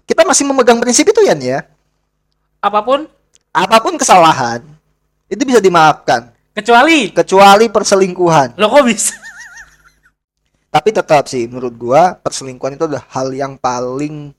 kita 0.08 0.24
masih 0.24 0.48
memegang 0.48 0.80
prinsip 0.80 1.04
itu 1.12 1.20
Yan 1.28 1.44
ya. 1.44 1.68
Apa 2.64 2.88
pun 2.88 3.04
Apa 3.54 3.78
pun 3.80 3.96
kesalahan 4.02 4.66
itu 5.30 5.46
bisa 5.46 5.62
dimaafkan 5.62 6.34
kecuali 6.58 7.14
kecuali 7.14 7.70
perselingkuhan. 7.70 8.58
lo 8.58 8.68
kok 8.70 8.84
bisa? 8.86 9.14
Tapi 10.74 10.90
tetap 10.90 11.30
sih 11.30 11.46
menurut 11.46 11.74
gua 11.78 12.18
perselingkuhan 12.18 12.74
itu 12.74 12.90
adalah 12.90 13.06
hal 13.14 13.30
yang 13.30 13.62
paling 13.62 14.34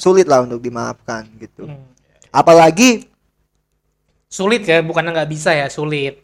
sulit 0.00 0.24
lah 0.24 0.42
untuk 0.42 0.64
dimaafkan 0.64 1.28
gitu. 1.36 1.68
Hmm. 1.68 1.92
Apalagi 2.32 3.14
Sulit 4.34 4.66
ya, 4.66 4.82
bukannya 4.82 5.14
nggak 5.14 5.30
bisa 5.30 5.54
ya, 5.54 5.70
sulit. 5.70 6.18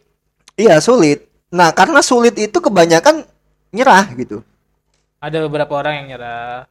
iya 0.59 0.83
sulit. 0.83 1.31
Nah, 1.47 1.71
karena 1.71 2.03
sulit 2.03 2.35
itu 2.35 2.59
kebanyakan 2.59 3.23
nyerah 3.71 4.03
gitu. 4.19 4.43
Ada 5.23 5.47
beberapa 5.47 5.79
orang 5.79 6.03
yang 6.03 6.07
nyerah. 6.19 6.67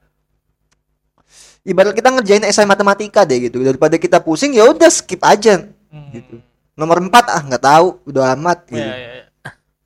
Ibarat 1.63 1.93
kita 1.93 2.09
ngerjain 2.09 2.43
esai 2.43 2.65
matematika 2.65 3.23
deh 3.23 3.47
gitu. 3.47 3.61
Daripada 3.61 3.95
kita 3.95 4.19
pusing 4.19 4.53
ya 4.53 4.65
udah 4.67 4.89
skip 4.89 5.21
aja 5.21 5.69
Hmm. 5.89 6.09
gitu. 6.11 6.39
Nomor 6.73 7.03
4 7.03 7.27
ah 7.27 7.43
nggak 7.43 7.61
tahu, 7.61 7.87
udah 8.07 8.33
amat 8.33 8.63
gitu. 8.67 8.79
Ya, 8.79 8.95
ya, 8.95 9.11
ya. 9.19 9.25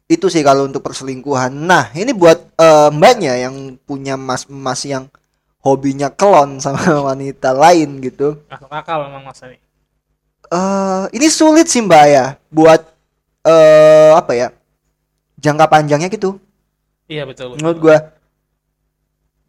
Itu 0.05 0.29
sih 0.29 0.41
kalau 0.41 0.65
untuk 0.65 0.81
perselingkuhan. 0.81 1.49
Nah, 1.51 1.89
ini 1.91 2.13
buat 2.13 2.39
eh, 2.55 2.89
mbaknya 2.91 3.35
yang 3.41 3.55
punya 3.81 4.15
mas-mas 4.15 4.85
yang 4.85 5.09
hobinya 5.59 6.09
kelon 6.09 6.61
sama 6.61 6.77
wanita 7.09 7.51
lain 7.51 7.99
gitu. 7.99 8.37
Masuk 8.47 8.69
akal 8.69 9.01
memang 9.03 9.25
mas 9.25 9.41
ini. 9.43 9.57
eh 10.47 11.05
ini 11.11 11.27
sulit 11.27 11.67
sih 11.67 11.81
mbak 11.81 12.05
ya 12.07 12.25
buat 12.49 12.85
eh 13.43 14.13
apa 14.13 14.33
ya 14.33 14.53
jangka 15.37 15.67
panjangnya 15.67 16.07
gitu 16.07 16.37
Iya 17.05 17.25
betul. 17.25 17.53
betul. 17.53 17.59
menurut 17.59 17.79
gua 17.81 17.97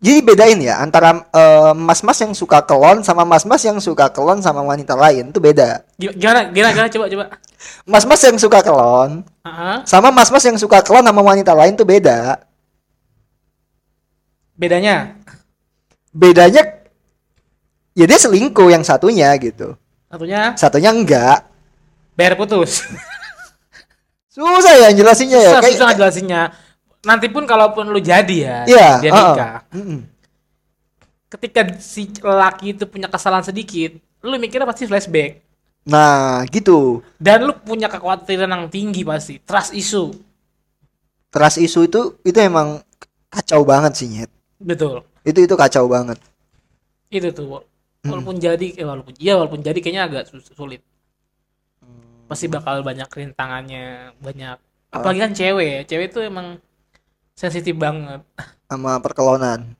jadi 0.06 0.22
bedain 0.22 0.62
ya 0.62 0.78
antara 0.78 1.26
eh, 1.26 1.74
mas-mas 1.74 2.22
yang 2.22 2.38
suka 2.38 2.62
kelon 2.62 3.02
sama 3.02 3.26
mas-mas 3.26 3.66
yang 3.66 3.82
suka 3.82 4.06
kelon 4.14 4.38
sama 4.38 4.62
wanita 4.62 4.94
lain 4.94 5.34
itu 5.34 5.42
beda. 5.42 5.82
Gi- 5.98 6.14
Gimana, 6.14 6.54
gimana, 6.54 6.72
gimana, 6.78 6.90
coba, 6.94 7.06
coba. 7.10 7.26
mas-mas 7.90 8.22
yang 8.22 8.38
suka 8.38 8.62
kelon 8.62 9.26
Ah, 9.42 9.82
sama 9.90 10.14
mas-mas 10.14 10.46
yang 10.46 10.62
suka 10.62 10.86
kelon 10.86 11.02
sama 11.02 11.26
wanita 11.26 11.58
lain 11.58 11.74
tuh 11.74 11.90
beda. 11.90 12.38
Bedanya? 14.56 15.18
Bedanya 16.14 16.64
ya 17.92 18.06
dia 18.06 18.20
selingkuh 18.20 18.70
yang 18.72 18.86
satunya 18.86 19.34
gitu. 19.42 19.74
Satunya? 20.08 20.42
Satunya 20.56 20.92
enggak. 20.94 21.40
Bayar 22.16 22.38
putus. 22.40 22.86
susah 24.32 24.74
ya 24.76 24.90
jelasinnya 24.92 25.40
ya. 25.40 25.50
Susah, 25.56 25.62
kayak 25.64 25.74
susah 25.76 25.88
ngejelasinnya. 25.92 26.42
Nanti 27.06 27.28
pun 27.30 27.44
kalaupun 27.46 27.86
lu 27.94 28.00
jadi 28.02 28.36
ya, 28.48 28.58
Iya, 28.66 28.88
dia 29.02 29.12
nikah. 29.14 29.54
Mm-mm. 29.72 30.00
Ketika 31.30 31.62
si 31.82 32.08
laki 32.22 32.78
itu 32.78 32.86
punya 32.88 33.10
kesalahan 33.12 33.44
sedikit, 33.44 33.92
lu 34.24 34.36
mikirnya 34.40 34.68
pasti 34.70 34.86
flashback. 34.88 35.44
nah 35.86 36.42
gitu 36.50 37.06
Dan 37.22 37.46
lu 37.46 37.54
punya 37.62 37.86
kekhawatiran 37.86 38.50
yang 38.50 38.66
tinggi 38.74 39.06
pasti, 39.06 39.38
trust 39.46 39.70
issue. 39.78 40.10
trust 41.34 41.58
isu 41.60 41.80
itu 41.88 42.02
itu 42.24 42.40
emang 42.40 42.80
kacau 43.30 43.62
banget 43.68 43.94
sih 44.00 44.08
nyet 44.08 44.32
Betul. 44.60 45.04
itu 45.28 45.40
itu 45.46 45.56
kacau 45.60 45.86
banget 45.92 46.18
Itu 47.10 47.30
tuh. 47.32 47.64
Walaupun 48.06 48.38
jadi, 48.38 48.68
eh, 48.78 48.86
walaupun 48.86 49.14
iya 49.18 49.34
walaupun 49.40 49.62
jadi 49.66 49.80
kayaknya 49.82 50.04
agak 50.08 50.24
sulit. 50.54 50.82
Pasti 52.26 52.46
bakal 52.50 52.82
banyak 52.82 53.06
rintangannya, 53.06 53.86
banyak. 54.18 54.58
Apalagi 54.90 55.20
kan 55.22 55.32
cewek, 55.36 55.70
ya. 55.70 55.82
cewek 55.86 56.06
itu 56.10 56.20
emang 56.26 56.58
sensitif 57.36 57.76
banget. 57.76 58.24
sama 58.66 58.98
perkelonan 58.98 59.76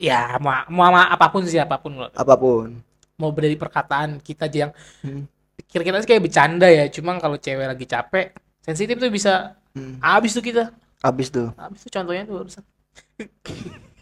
Ya, 0.00 0.40
mau, 0.40 0.54
mau 0.72 0.88
sama 0.88 1.02
apa 1.06 1.26
pun 1.28 1.44
sih 1.44 1.60
apa 1.60 1.76
pun 1.76 1.92
loh. 1.92 2.08
apa 2.10 2.32
pun 2.34 2.80
Mau 3.20 3.28
dari 3.36 3.52
perkataan 3.52 4.16
kita 4.18 4.48
aja 4.48 4.58
yang 4.64 4.72
Hmm. 5.04 5.28
pikir 5.60 5.84
kita 5.84 6.00
sih 6.00 6.08
kayak 6.08 6.24
bercanda 6.24 6.64
ya. 6.66 6.88
Cuma 6.88 7.20
kalau 7.20 7.36
cewek 7.36 7.68
lagi 7.68 7.84
capek, 7.84 8.32
sensitif 8.64 8.96
tuh 8.96 9.12
bisa 9.12 9.60
Hmm. 9.70 10.00
habis 10.00 10.32
tuh 10.32 10.40
kita. 10.40 10.72
habis 11.00 11.28
tuh 11.28 11.52
Habis 11.52 11.84
tuh 11.84 11.92
contohnya 11.92 12.24
tuh 12.24 12.34
barusan. 12.40 12.64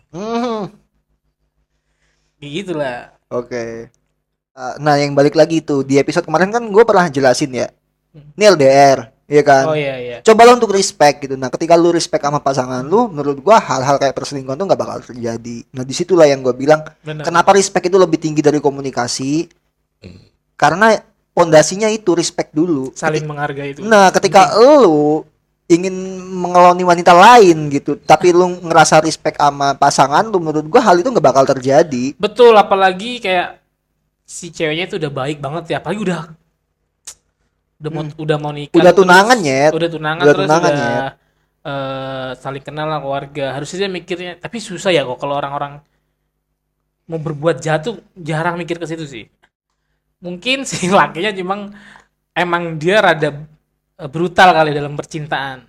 Hmm, 0.09 0.71
Gitu 2.39 2.73
lah. 2.73 3.11
oke 3.29 3.91
Uh, 4.53 4.75
nah 4.83 4.99
yang 4.99 5.15
balik 5.15 5.39
lagi 5.39 5.63
itu 5.63 5.87
di 5.87 6.03
episode 6.03 6.27
kemarin 6.27 6.51
kan 6.51 6.59
gue 6.67 6.83
pernah 6.83 7.07
jelasin 7.07 7.51
ya 7.55 7.71
Hmm. 8.11 8.35
ini 8.35 8.45
LDR 8.49 9.07
iya 9.29 9.43
kan 9.45 9.65
Oh 9.69 9.77
iya 9.77 9.97
iya. 10.01 10.19
cobalah 10.25 10.57
untuk 10.57 10.73
respect 10.73 11.29
gitu 11.29 11.37
nah 11.37 11.53
ketika 11.53 11.77
lu 11.77 11.93
respect 11.93 12.25
sama 12.25 12.41
pasangan 12.41 12.83
lu 12.83 13.13
menurut 13.13 13.39
gua 13.45 13.61
hal-hal 13.61 14.01
kayak 14.01 14.17
perselingkuhan 14.17 14.57
tuh 14.57 14.67
nggak 14.67 14.81
bakal 14.81 14.99
terjadi 15.05 15.63
nah 15.77 15.85
di 15.85 15.95
situlah 15.95 16.27
yang 16.27 16.41
gue 16.41 16.57
bilang 16.57 16.81
Benar. 17.05 17.29
kenapa 17.29 17.53
respect 17.53 17.87
itu 17.87 18.01
lebih 18.01 18.17
tinggi 18.17 18.41
dari 18.41 18.59
komunikasi 18.59 19.47
karena 20.59 20.99
pondasinya 21.39 21.87
itu 21.87 22.19
respect 22.19 22.51
dulu 22.51 22.91
Saling 22.99 23.23
menghargai 23.23 23.79
itu. 23.79 23.87
Nah, 23.87 24.11
ketika 24.11 24.59
lu 24.59 25.23
ingin 25.71 25.95
mengeloni 26.35 26.83
wanita 26.83 27.15
lain 27.15 27.71
gitu, 27.71 27.95
tapi 28.03 28.35
lu 28.35 28.59
ngerasa 28.67 28.99
respect 29.07 29.39
sama 29.39 29.79
pasangan 29.79 30.27
lu, 30.27 30.43
menurut 30.43 30.67
gua 30.67 30.83
hal 30.83 30.99
itu 30.99 31.07
nggak 31.07 31.23
bakal 31.31 31.47
terjadi. 31.47 32.19
Betul, 32.19 32.59
apalagi 32.59 33.23
kayak 33.23 33.63
si 34.27 34.51
ceweknya 34.51 34.91
itu 34.91 34.99
udah 34.99 35.13
baik 35.15 35.39
banget 35.39 35.71
ya, 35.71 35.77
apalagi 35.79 36.11
udah 36.11 36.21
udah 37.79 37.91
mau 37.91 38.03
udah 38.19 38.37
mau 38.37 38.51
nikah 38.51 38.75
Hmm. 38.75 38.83
Udah 38.83 38.93
terus- 38.93 39.07
tunangan, 39.07 39.39
Nyet. 39.39 39.73
udah 39.73 39.89
tunangan 39.89 40.25
Udah 40.27 40.35
terus 40.35 40.49
tunangan, 40.51 40.71
udah 40.75 41.07
eh, 41.63 42.31
saling 42.37 42.65
kenal 42.65 42.87
lah 42.87 42.99
keluarga. 42.99 43.47
Harusnya 43.55 43.87
dia 43.87 43.91
mikirnya 43.91 44.33
tapi 44.37 44.59
susah 44.59 44.91
ya 44.91 45.07
kok 45.07 45.19
kalau 45.19 45.39
orang-orang 45.39 45.79
mau 47.09 47.17
berbuat 47.17 47.57
jahat 47.59 47.87
tuh 47.87 47.97
jarang 48.15 48.59
mikir 48.59 48.77
ke 48.77 48.87
situ 48.87 49.05
sih. 49.07 49.25
Mungkin 50.19 50.67
si 50.67 50.91
lakinya 50.99 51.31
cuma 51.31 51.55
emang 52.35 52.75
dia 52.77 52.99
rada 52.99 53.31
eh, 53.95 54.09
brutal 54.11 54.51
kali 54.51 54.75
dalam 54.75 54.99
percintaan. 54.99 55.63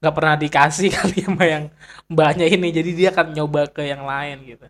Nggak 0.00 0.14
pernah 0.16 0.34
dikasih 0.34 0.88
kali 0.98 1.16
sama 1.22 1.44
yang 1.46 1.64
mbaknya 2.10 2.46
ini 2.48 2.68
jadi 2.74 2.90
dia 2.90 3.08
akan 3.14 3.26
nyoba 3.36 3.70
ke 3.70 3.86
yang 3.86 4.02
lain 4.02 4.42
gitu. 4.48 4.66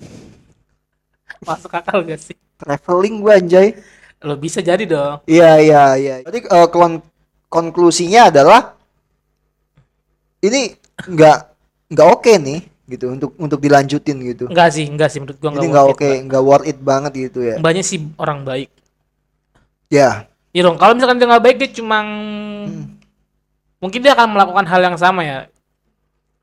Masuk 1.46 1.72
akal 1.72 2.02
gak 2.04 2.20
sih? 2.20 2.36
Traveling 2.58 3.22
gua 3.22 3.38
anjay. 3.38 3.72
Lo 4.20 4.34
bisa 4.36 4.60
jadi 4.60 4.84
dong 4.84 5.24
Iya, 5.24 5.50
iya, 5.60 5.82
iya. 5.96 6.14
Jadi 6.28 6.44
eh, 6.44 6.68
kon- 6.68 7.04
konklusinya 7.48 8.28
adalah 8.28 8.76
ini 10.44 10.76
nggak 11.00 11.38
nggak 11.90 12.08
oke 12.08 12.32
nih 12.36 12.60
gitu 12.90 13.06
untuk 13.14 13.30
untuk 13.38 13.58
dilanjutin 13.62 14.18
gitu. 14.20 14.44
enggak 14.50 14.68
sih 14.74 14.84
enggak 14.86 15.08
sih 15.14 15.18
menurut 15.22 15.38
gua 15.38 15.50
enggak 15.54 15.66
nggak 15.70 15.86
oke, 15.94 16.10
nggak 16.26 16.42
worth 16.42 16.66
it 16.66 16.78
banget 16.82 17.12
gitu 17.30 17.40
ya. 17.44 17.56
mbaknya 17.62 17.84
sih 17.86 17.98
orang 18.18 18.42
baik 18.42 18.68
Ya, 19.90 20.30
Iya 20.54 20.70
dong, 20.70 20.78
kalau 20.78 20.94
misalkan 20.94 21.18
dia 21.18 21.26
nggak 21.26 21.42
baik 21.42 21.56
dia 21.58 21.70
cuma 21.82 21.98
mungkin 23.82 24.00
dia 24.02 24.14
akan 24.14 24.38
melakukan 24.38 24.66
hal 24.70 24.80
yang 24.86 24.96
sama 24.98 25.22
ya. 25.26 25.38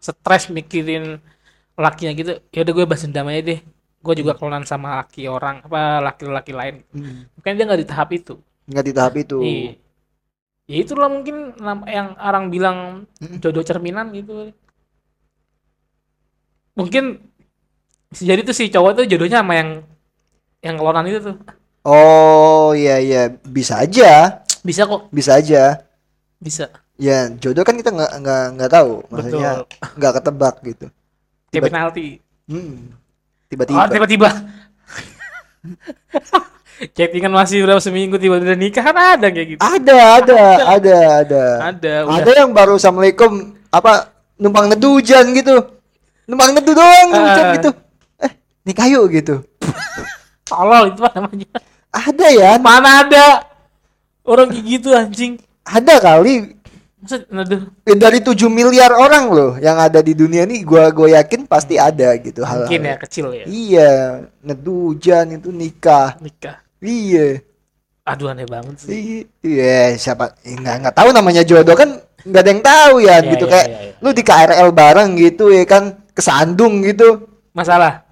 Stres 0.03 0.51
mikirin 0.51 1.19
lakinya 1.79 2.12
gitu. 2.12 2.31
Ya 2.51 2.60
udah 2.67 2.74
gue 2.75 2.86
bahas 2.88 3.03
dendam 3.07 3.27
aja 3.31 3.41
deh. 3.55 3.60
Gue 4.07 4.15
juga 4.15 4.39
kelonan 4.39 4.63
sama 4.63 5.03
laki 5.03 5.27
orang 5.27 5.67
apa 5.67 5.99
laki-laki 5.99 6.55
lain. 6.55 6.75
Hmm. 6.95 7.27
Mungkin 7.35 7.51
dia 7.59 7.65
nggak 7.67 7.81
di 7.83 7.87
tahap 7.91 8.09
itu. 8.15 8.39
nggak 8.67 8.85
di 8.87 8.93
tahap 8.95 9.13
itu. 9.19 9.37
Iya. 9.43 9.71
Ya 10.67 10.75
itulah 10.83 11.07
mungkin 11.07 11.55
yang 11.87 12.15
orang 12.19 12.51
bilang 12.51 12.77
Mm. 13.19 13.39
jodoh 13.39 13.63
cerminan 13.63 14.11
gitu. 14.11 14.51
Mungkin 16.77 17.03
bisa 18.07 18.23
jadi 18.23 18.41
tuh 18.43 18.55
si 18.55 18.67
cowok 18.67 19.03
tuh 19.03 19.05
jodohnya 19.07 19.43
sama 19.43 19.53
yang 19.55 19.69
yang 20.59 20.75
kelonan 20.75 21.07
itu 21.07 21.19
tuh. 21.23 21.35
Oh 21.87 22.75
iya 22.75 22.99
iya 22.99 23.21
bisa 23.31 23.79
aja, 23.79 24.43
Bisa 24.59 24.83
kok, 24.83 25.07
bisa 25.07 25.39
aja. 25.39 25.79
bisa. 26.37 26.67
Ya 26.99 27.31
jodoh 27.39 27.63
kan 27.63 27.79
kita 27.79 27.95
nggak 27.95 28.11
nggak 28.19 28.43
nggak 28.59 28.71
tahu, 28.71 28.91
maksudnya 29.07 29.63
nggak 29.95 30.13
ketebak 30.19 30.55
gitu. 30.67 30.85
Kayak 31.47 31.63
penalti. 31.71 32.07
Hmm. 32.51 32.91
Oh, 33.47 33.49
Tiba-tiba. 33.55 33.87
tiba-tiba. 33.87 34.29
Chattingan 36.93 37.33
masih 37.33 37.63
berapa 37.65 37.81
seminggu 37.81 38.19
tiba-tiba 38.19 38.53
udah 38.53 38.59
nikah 38.59 38.83
kan 38.83 39.17
ada 39.17 39.27
kayak 39.31 39.47
gitu. 39.55 39.59
Ada 39.63 39.97
ada 40.19 40.41
ada 40.67 40.95
ada. 41.23 41.43
Ada, 41.73 41.93
udah. 42.05 42.15
Ada 42.21 42.31
yang 42.37 42.51
baru 42.53 42.75
assalamualaikum 42.77 43.55
apa 43.71 44.13
numpang 44.37 44.69
nedu 44.69 44.99
hujan 44.99 45.31
gitu, 45.33 45.57
numpang 46.27 46.53
nedu 46.53 46.75
doang 46.75 47.09
hujan 47.09 47.45
gitu. 47.57 47.69
Eh 48.21 48.31
nikah 48.61 48.85
yuk 48.91 49.09
gitu. 49.09 49.35
Tolol 50.51 50.93
itu 50.93 51.01
apa 51.01 51.17
namanya? 51.17 51.49
Ada 51.89 52.27
ya, 52.29 52.51
Mana 52.61 53.01
ada 53.01 53.25
orang 54.21 54.51
kayak 54.53 54.65
gitu 54.67 54.89
anjing. 54.93 55.33
ada 55.63 55.97
kali 55.97 56.51
Maksud, 56.97 57.29
aduh, 57.29 57.61
Eh, 57.83 57.93
dari 57.93 58.19
7 58.19 58.49
miliar 58.49 58.89
orang 58.89 59.29
loh 59.29 59.51
yang 59.57 59.77
ada 59.77 60.01
di 60.01 60.11
dunia 60.11 60.43
ini 60.43 60.61
gua 60.61 60.89
gue 60.89 61.13
yakin 61.13 61.45
pasti 61.45 61.77
ada 61.77 62.17
gitu 62.17 62.41
hal 62.41 62.65
mungkin 62.65 62.81
ya 62.83 62.95
kecil 62.97 63.25
ya 63.31 63.45
Iya, 63.45 63.91
nedu 64.41 64.91
hujan 64.91 65.29
itu 65.31 65.53
nikah. 65.53 66.17
nikah. 66.17 66.57
Iya. 66.79 67.45
Aduh 68.03 68.27
aneh 68.27 68.45
banget 68.45 68.81
sih. 68.81 69.29
Iya, 69.39 69.93
siapa 69.95 70.33
eh, 70.41 70.55
nggak 70.55 70.75
nggak 70.81 70.95
tahu 70.95 71.09
namanya 71.11 71.43
jodoh 71.43 71.73
kan 71.73 72.01
nggak 72.23 72.41
ada 72.41 72.49
yang 72.49 72.63
tahu 72.65 72.93
ya 72.99 73.15
Iya, 73.15 73.29
gitu 73.29 73.45
iya, 73.45 73.51
kayak 73.53 73.67
iya, 73.67 73.79
iya. 73.83 73.93
lu 73.99 74.09
di 74.09 74.23
KRL 74.23 74.69
bareng 74.71 75.09
gitu 75.17 75.45
ya 75.49 75.63
kan 75.63 75.83
kesandung 76.11 76.81
gitu 76.81 77.29
Masalah. 77.51 78.09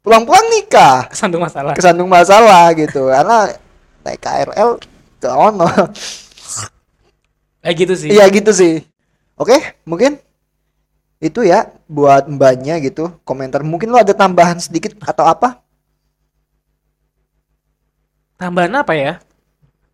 pulang-pulang 0.00 0.46
nikah 0.50 1.10
Kesandung 1.10 1.42
masalah. 1.42 1.74
kesandung 1.74 2.06
masalah 2.06 2.70
gitu 2.72 3.10
karena 3.10 3.50
naik 4.00 4.18
KRL 4.18 4.70
ke 5.18 5.28
ono 5.28 5.66
Kayak 7.60 7.76
gitu 7.80 7.94
sih. 7.96 8.08
iya 8.10 8.24
gitu 8.32 8.50
sih 8.52 8.74
oke 9.36 9.56
mungkin 9.84 10.16
itu 11.20 11.40
ya 11.44 11.68
buat 11.84 12.24
mbaknya 12.32 12.80
gitu 12.80 13.12
komentar 13.28 13.60
mungkin 13.60 13.92
lu 13.92 13.98
ada 14.00 14.16
tambahan 14.16 14.56
sedikit 14.60 14.96
atau 15.04 15.24
apa 15.28 15.60
Tambahan 18.40 18.72
apa 18.72 18.92
ya? 18.96 19.12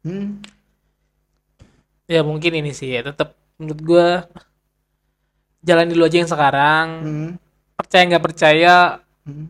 hmm, 0.07 0.39
Ya 2.07 2.23
mungkin 2.23 2.55
ini 2.55 2.71
sih 2.71 2.95
ya. 2.95 3.03
Tetap 3.03 3.35
menurut 3.59 3.81
gua 3.83 4.07
jalan 5.67 5.87
dulu 5.91 6.03
aja 6.07 6.17
yang 6.23 6.31
sekarang. 6.31 6.87
hmm, 7.03 7.31
Percaya 7.77 8.03
nggak 8.07 8.25
percaya 8.25 8.75
hmm. 9.27 9.47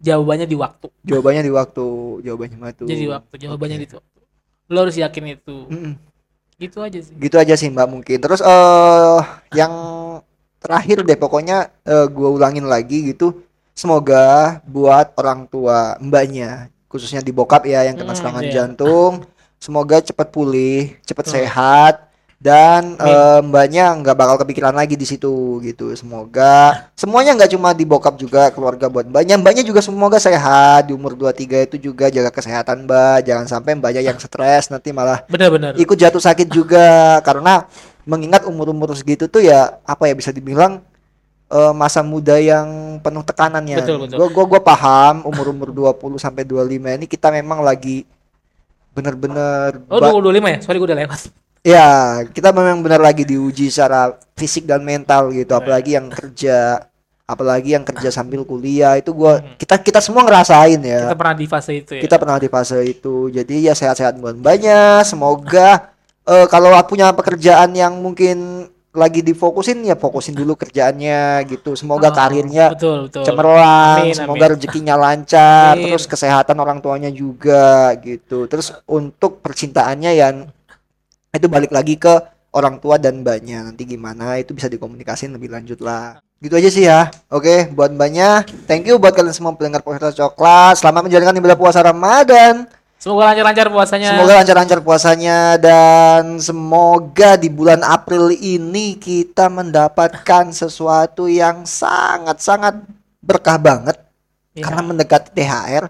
jawabannya 0.00 0.46
di 0.48 0.56
waktu. 0.56 0.88
jawabannya 1.04 1.42
di 1.44 1.52
waktu 1.52 1.84
jawabannya 2.24 2.56
mah 2.56 2.72
tuh 2.72 2.86
Jadi 2.88 3.04
waktu 3.06 3.34
jawabannya 3.38 3.76
Oke. 3.78 3.84
di 3.84 3.88
waktu. 3.96 4.18
Lo 4.70 4.78
harus 4.82 4.96
yakin 4.96 5.24
itu. 5.30 5.56
Mm-mm. 5.68 5.94
Gitu 6.60 6.76
aja 6.84 7.00
sih. 7.00 7.14
gitu 7.16 7.36
aja 7.40 7.54
sih 7.56 7.72
mbak 7.72 7.88
mungkin 7.88 8.20
terus 8.20 8.44
eh 8.44 9.20
yang 9.56 9.72
terakhir 10.60 11.00
deh 11.08 11.16
pokoknya 11.16 11.72
eh, 11.88 12.06
gua 12.12 12.28
ulangin 12.36 12.68
lagi 12.68 13.16
gitu 13.16 13.32
semoga 13.72 14.60
buat 14.68 15.16
orang 15.16 15.48
tua 15.48 15.96
mbaknya 16.04 16.68
khususnya 16.84 17.24
di 17.24 17.32
bokap 17.32 17.64
ya 17.64 17.88
yang 17.88 17.96
kena 17.96 18.12
Hmm, 18.12 18.20
serangan 18.20 18.44
iya. 18.44 18.52
jantung 18.52 19.24
semoga 19.56 20.04
cepat 20.04 20.28
pulih 20.28 21.00
cepat 21.08 21.24
Betul. 21.24 21.34
sehat 21.40 21.94
dan 22.40 22.96
eh, 22.96 23.40
mbaknya 23.44 23.92
nggak 24.00 24.16
bakal 24.16 24.36
kepikiran 24.40 24.72
lagi 24.72 24.96
di 24.96 25.04
situ 25.04 25.60
gitu 25.60 25.92
semoga 25.92 26.88
semuanya 26.96 27.36
nggak 27.36 27.52
cuma 27.52 27.76
di 27.76 27.84
bokap 27.84 28.16
juga 28.16 28.48
keluarga 28.48 28.88
buat 28.88 29.04
mbaknya 29.04 29.36
mbaknya 29.36 29.60
juga 29.60 29.84
semoga 29.84 30.16
sehat 30.16 30.88
di 30.88 30.96
umur 30.96 31.12
23 31.12 31.68
itu 31.68 31.76
juga 31.78 32.08
jaga 32.08 32.32
kesehatan 32.32 32.88
mbak 32.88 33.28
jangan 33.28 33.44
sampai 33.44 33.76
mbaknya 33.76 34.00
yang 34.00 34.16
stres 34.16 34.72
nanti 34.72 34.88
malah 34.88 35.20
Benar-benar. 35.28 35.76
ikut 35.76 35.92
jatuh 35.94 36.16
sakit 36.18 36.48
juga 36.48 37.20
karena 37.20 37.68
mengingat 38.08 38.48
umur-umur 38.48 38.96
segitu 38.96 39.28
tuh 39.28 39.44
ya 39.44 39.76
apa 39.84 40.08
ya 40.08 40.16
bisa 40.16 40.32
dibilang 40.32 40.80
eh, 41.52 41.72
masa 41.76 42.00
muda 42.00 42.40
yang 42.40 42.96
penuh 43.04 43.20
tekanannya. 43.20 43.84
Betul, 43.84 43.96
betul. 44.08 44.16
Gua 44.16 44.28
gua 44.32 44.44
gua 44.56 44.60
paham 44.64 45.28
umur-umur 45.28 45.68
20 45.76 46.16
sampai 46.16 46.48
25 46.48 46.96
ini 46.96 47.04
kita 47.04 47.28
memang 47.28 47.60
lagi 47.60 48.08
bener-bener 48.90 49.84
Oh, 49.92 50.00
ba- 50.00 50.08
25 50.08 50.40
ya? 50.48 50.58
Sorry 50.64 50.80
gue 50.80 50.88
udah 50.88 50.98
lewat. 51.04 51.20
Ya 51.60 51.88
kita 52.24 52.50
memang 52.50 52.80
benar 52.80 52.98
lagi 52.98 53.22
diuji 53.22 53.68
secara 53.68 54.16
fisik 54.32 54.64
dan 54.64 54.80
mental 54.80 55.28
gitu 55.30 55.50
Iya. 55.50 55.60
apalagi 55.60 55.90
yang 55.92 56.08
kerja 56.08 56.58
apalagi 57.24 57.70
yang 57.72 57.84
kerja 57.84 58.10
sambil 58.10 58.42
kuliah 58.42 58.96
itu 58.96 59.12
gua 59.12 59.38
Hmm. 59.38 59.54
kita 59.54 59.78
kita 59.78 60.00
semua 60.00 60.24
ngerasain 60.24 60.80
ya 60.80 61.06
Kita 61.06 61.14
pernah 61.14 61.36
di 61.36 61.46
fase 61.46 61.72
itu 61.76 61.92
ya. 61.94 62.02
kita 62.02 62.16
pernah 62.16 62.36
di 62.36 62.48
fase 62.48 62.78
itu 62.82 63.28
jadi 63.28 63.70
ya 63.70 63.74
sehat-sehat 63.76 64.18
buat 64.18 64.34
banyak 64.34 65.04
semoga 65.04 65.94
eh, 66.26 66.46
kalau 66.48 66.72
punya 66.84 67.12
pekerjaan 67.12 67.70
yang 67.72 67.94
mungkin 67.94 68.66
lagi 68.90 69.22
difokusin 69.22 69.86
ya 69.86 69.94
fokusin 69.94 70.34
dulu 70.34 70.58
kerjaannya 70.58 71.46
gitu 71.46 71.78
semoga 71.78 72.10
Oh, 72.10 72.14
karirnya 72.16 72.74
betul, 72.74 73.06
betul. 73.06 73.22
cemerlang 73.22 74.02
Amin, 74.02 74.16
semoga 74.18 74.44
amin. 74.44 74.52
rezekinya 74.58 74.94
lancar 74.98 75.78
Amin. 75.78 75.94
terus 75.94 76.10
kesehatan 76.10 76.58
orang 76.58 76.82
tuanya 76.82 77.06
juga 77.06 77.94
gitu 78.02 78.50
terus 78.50 78.74
untuk 78.84 79.38
percintaannya 79.38 80.10
yang 80.10 80.36
itu 81.40 81.48
balik 81.48 81.72
lagi 81.72 81.96
ke 81.96 82.12
orang 82.52 82.76
tua 82.76 83.00
dan 83.00 83.24
mbaknya 83.24 83.64
nanti 83.64 83.88
gimana 83.88 84.36
itu 84.36 84.52
bisa 84.52 84.68
dikomunikasin 84.68 85.32
lebih 85.32 85.48
lanjut 85.48 85.80
lah 85.80 86.20
gitu 86.38 86.54
aja 86.54 86.68
sih 86.68 86.84
ya 86.84 87.08
oke 87.26 87.72
buat 87.72 87.88
mbaknya 87.90 88.44
thank 88.68 88.84
you 88.84 89.00
buat 89.00 89.16
kalian 89.16 89.32
semua 89.32 89.56
pendengar 89.56 89.80
podcast 89.80 90.14
coklat 90.14 90.76
selamat 90.76 91.08
menjalankan 91.08 91.40
ibadah 91.40 91.58
puasa 91.58 91.80
ramadan 91.80 92.68
Semoga 93.00 93.32
lancar-lancar 93.32 93.72
puasanya. 93.72 94.12
semoga 94.12 94.32
lancar-lancar 94.44 94.78
puasanya 94.84 95.38
dan 95.56 96.36
semoga 96.36 97.40
di 97.40 97.48
bulan 97.48 97.80
April 97.80 98.28
ini 98.28 99.00
kita 99.00 99.48
mendapatkan 99.48 100.52
sesuatu 100.52 101.24
yang 101.24 101.64
sangat-sangat 101.64 102.84
berkah 103.24 103.56
banget 103.56 103.96
Iya. 104.50 104.66
karena 104.66 104.82
mendekati 104.82 105.30
THR 105.30 105.84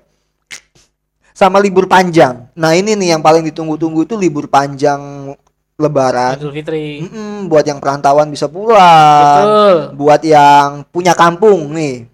sama 1.32 1.56
libur 1.56 1.88
panjang. 1.88 2.46
Nah 2.52 2.76
ini 2.76 2.92
nih 2.92 3.16
yang 3.16 3.22
paling 3.24 3.40
ditunggu-tunggu 3.48 4.04
itu 4.04 4.14
libur 4.14 4.44
panjang 4.46 5.32
Lebaran. 5.80 6.36
Idul 6.36 6.52
Fitri. 6.52 7.00
Mm-mm, 7.02 7.48
buat 7.48 7.64
yang 7.64 7.80
perantauan 7.80 8.28
bisa 8.28 8.46
pulang, 8.46 9.40
Betul. 9.40 9.76
buat 9.96 10.20
yang 10.20 10.84
punya 10.86 11.12
kampung 11.12 11.72
nih, 11.72 12.04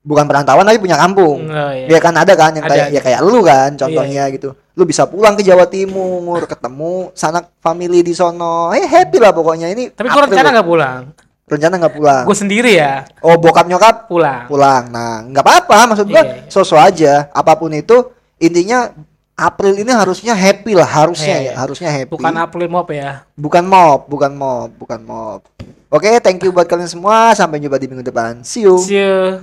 bukan 0.00 0.24
perantauan 0.24 0.62
tapi 0.62 0.76
punya 0.76 0.96
kampung. 0.96 1.44
Oh, 1.44 1.72
iya. 1.72 1.88
Ya 1.88 1.98
kan 1.98 2.14
ada 2.14 2.32
kan 2.32 2.52
yang 2.52 2.64
Ada, 2.64 2.72
kayak 2.72 2.86
ada. 2.86 2.94
ya 2.94 3.00
kayak 3.00 3.20
lu 3.20 3.40
kan 3.40 3.70
contohnya 3.74 4.24
gitu. 4.28 4.52
Lu 4.72 4.84
bisa 4.84 5.04
pulang 5.04 5.32
ke 5.32 5.42
Jawa 5.42 5.64
Timur, 5.64 6.44
ketemu 6.44 7.12
sanak 7.12 7.52
family 7.58 8.00
di 8.00 8.12
sono. 8.12 8.70
Eh 8.70 8.84
happy 8.84 9.16
lah 9.16 9.32
pokoknya 9.32 9.68
ini. 9.68 9.88
Tapi 9.88 10.06
April. 10.06 10.28
rencana 10.28 10.48
nggak 10.54 10.68
pulang. 10.68 11.02
rencana 11.50 11.74
nggak 11.76 11.94
pulang. 11.96 12.22
Gue 12.22 12.38
sendiri 12.38 12.78
ya 12.78 13.02
Oh 13.20 13.34
bokap 13.34 13.66
nyokap 13.66 14.06
pulang. 14.06 14.46
pulang. 14.46 14.86
Nah, 14.86 15.26
nggak 15.26 15.42
apa-apa, 15.42 15.90
maksud 15.90 16.06
gua 16.06 16.22
Iya, 16.22 16.32
iya. 16.36 16.46
sosok 16.46 16.78
aja. 16.78 17.26
Apa 17.34 17.58
pun 17.58 17.74
itu, 17.74 18.06
intinya 18.38 18.94
April 19.40 19.72
ini 19.80 19.88
harusnya 19.88 20.36
happy 20.36 20.76
lah, 20.76 20.84
harusnya 20.84 21.32
Iya, 21.32 21.40
ya, 21.40 21.44
iya. 21.48 21.54
harusnya 21.56 21.88
happy. 21.88 22.12
Bukan 22.12 22.34
April 22.36 22.68
Mop 22.68 22.88
ya. 22.92 23.24
bukan 23.32 23.64
mob, 23.64 24.00
bukan 24.04 24.32
mob, 24.36 24.68
bukan 24.76 25.00
mob. 25.00 25.40
Oke, 25.88 26.20
thank 26.20 26.44
you 26.44 26.52
buat 26.52 26.68
kalian 26.68 26.86
semua. 26.86 27.32
Sampai 27.32 27.58
jumpa 27.58 27.80
di 27.80 27.88
minggu 27.88 28.04
depan. 28.04 28.44
See 28.44 28.68
you. 28.68 28.76
See 28.78 29.00
you. 29.00 29.42